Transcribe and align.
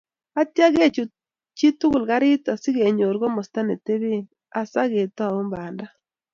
Atia 0.41 0.67
kochut 0.75 1.09
chitukul 1.57 2.03
karit 2.09 2.43
asikonyor 2.53 3.15
komasta 3.21 3.59
netebee, 3.67 4.27
asaa 4.59 4.85
aketou 4.89 5.35
banda 5.51 5.85